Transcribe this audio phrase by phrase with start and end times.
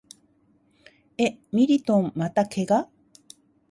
[1.19, 2.89] え、ミリトンまた怪我？